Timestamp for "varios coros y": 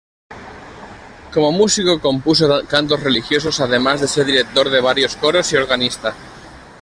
4.81-5.57